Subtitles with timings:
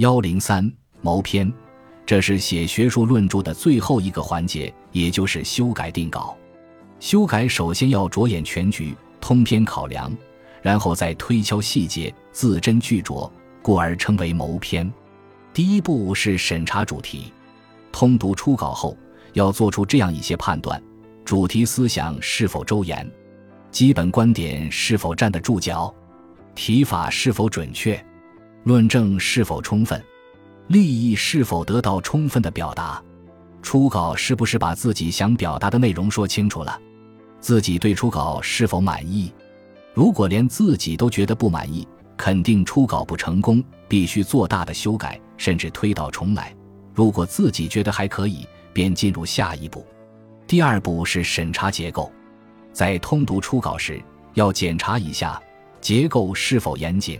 [0.00, 0.66] 幺零三
[1.02, 1.52] 谋篇，
[2.06, 6.34] 这是写学术论著的最后一个环节，也就是修改定稿。
[6.98, 10.10] 修改首先要着眼全局，通篇考量，
[10.62, 14.90] 然后再推敲细节，字斟句酌，故而称为谋篇。
[15.52, 17.30] 第一步是审查主题，
[17.92, 18.96] 通读初稿后，
[19.34, 20.82] 要做出这样一些判断：
[21.26, 23.06] 主题思想是否周延，
[23.70, 25.94] 基本观点是否站得住脚，
[26.54, 28.02] 提法是否准确。
[28.64, 30.02] 论证是否充分，
[30.68, 33.02] 利益是否得到充分的表达，
[33.62, 36.78] 初稿是不是把自己想表达的内容说清楚了，
[37.40, 39.32] 自己对初稿是否满意？
[39.94, 46.54] 如果连自己都觉得不满意，肯定初稿不成功，必须做大的修改，甚至推倒重来。
[46.92, 49.86] 如果自己觉得还可以，便进入下一步。
[50.46, 52.12] 第二步是审查结构，
[52.74, 54.02] 在通读初稿时，
[54.34, 55.40] 要检查一下
[55.80, 57.18] 结构是否严谨。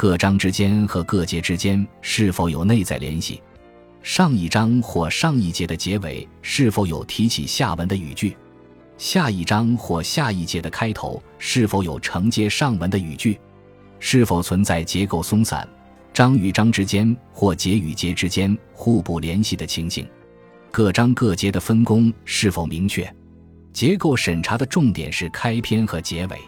[0.00, 3.42] 各章之间和各节之间是否有内在联系？
[4.02, 8.34] 上一章或上一节的结尾是否有提起下文的语句？
[8.96, 13.38] 下一章或下一节的开头是否有承接上文的语句？
[13.98, 15.68] 是否存在结构松散、
[16.14, 20.08] 章与章之间或节与节之间互不联系的情形？
[20.70, 23.06] 各章各节的分工是否明确？
[23.70, 26.38] 结构审查的重点是开篇和结尾。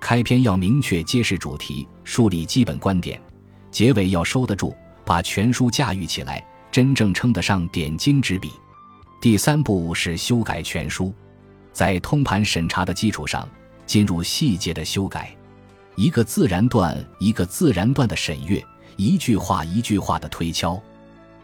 [0.00, 3.20] 开篇要明确揭示主题，树立基本观点；
[3.70, 8.50] 结尾要收得住，把全书驾驭起来，真正称得上点睛之笔。
[9.20, 11.14] 第三步是修改全书，
[11.72, 13.46] 在通盘审查的基础上，
[13.84, 15.36] 进入细节的修改，
[15.96, 18.64] 一个自然段一个自然段的审阅，
[18.96, 20.80] 一句话一句话的推敲，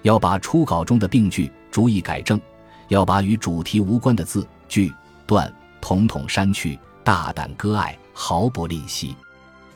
[0.03, 2.41] 要把初稿中的病句逐一改正，
[2.89, 4.91] 要把与主题无关的字句
[5.27, 7.97] 段统统删去，大胆割爱。
[8.19, 9.15] 毫不吝惜，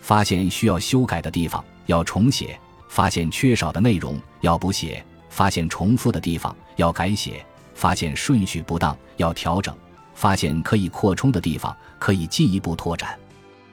[0.01, 9.77] 发现需要修改的地方要重写，发现缺少的内容要补写，发现重复的地方要改写，发现顺序不当要调整，
[10.15, 13.17] 发现可以扩充的地方可以进一步拓展。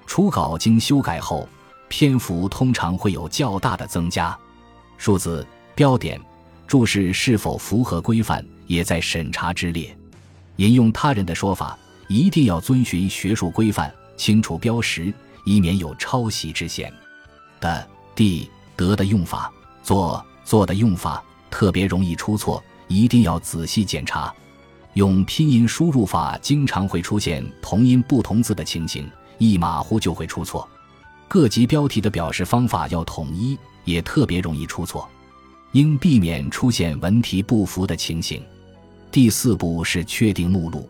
[0.06, 1.48] 初稿经修改后，
[1.88, 4.38] 篇幅通常会有较大的增加，
[4.98, 6.20] 数字、标点、
[6.68, 9.98] 注释是否符合规范也在审查之列。
[10.58, 11.80] 引用他人的说法，
[12.10, 13.90] 一定要遵循学术规范。
[14.18, 15.14] 清楚标识，
[15.46, 16.92] 以免有抄袭之嫌。
[17.62, 19.52] 的、地、得的用法，
[19.82, 24.34] 做、做的用法，特别容易出错，一定要仔细检查。
[24.94, 29.08] 用拼音输入法，经常会出现同音不同字的情形，
[29.38, 30.68] 一马虎就会出错。
[31.28, 35.08] 各级标题的表示方法要统一，也特别容易出错，
[35.74, 38.44] 应避免出现文题不符的情形。
[39.12, 40.90] 第四步是确定目录，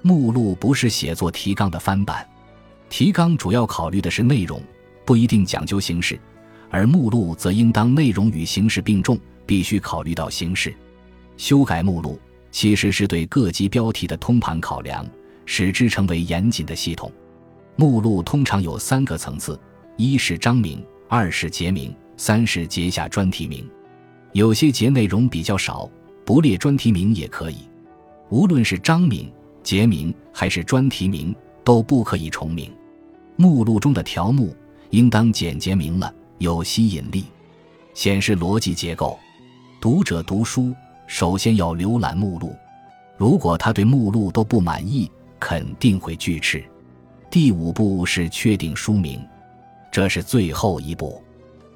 [0.00, 2.26] 目录不是写作提纲的翻版。
[2.92, 4.62] 提纲主要考虑的是内容，
[5.06, 6.20] 不一定讲究形式，
[6.68, 10.74] 而目录则应当内容与形式并重，必须考虑到形式。
[11.38, 12.20] 修改目录
[12.50, 15.06] 其实是对各级标题的通盘考量，
[15.46, 17.10] 使之成为严谨的系统。
[17.76, 19.58] 目录通常有三个层次：
[19.96, 23.66] 一是章名，二是节名，三是节下专题名。
[24.32, 25.90] 有些节内容比较少，
[26.26, 27.56] 不列专题名也可以。
[28.28, 29.32] 无论是章名、
[29.62, 32.70] 节名还是专题名，都不可以重名。
[33.36, 34.54] 目录中的条目
[34.90, 37.24] 应当简洁明了，有吸引力，
[37.94, 39.18] 显示逻辑结构。
[39.80, 40.74] 读者读书
[41.06, 42.54] 首先要浏览目录，
[43.16, 45.10] 如果他对目录都不满意，
[45.40, 46.62] 肯定会拒斥。
[47.30, 49.20] 第五步是确定书名，
[49.90, 51.22] 这是最后一步。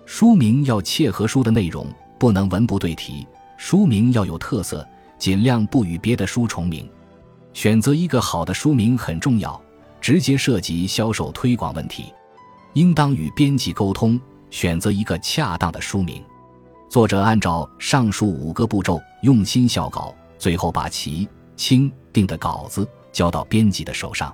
[0.04, 1.86] 书名要切合书的内容，
[2.18, 3.26] 不能文不对题。
[3.56, 4.86] 书名要有特色，
[5.18, 6.88] 尽量不与别的书重名。
[7.54, 9.60] 选择一个好的书名很重要。
[10.06, 12.14] 直接涉及销售推广问题，
[12.74, 16.22] 应当与编辑沟通，选择一个恰当的书名。
[16.88, 24.32] 作者按照上述五个步骤用心校稿，最后把其、清定的稿子交到编辑的手上。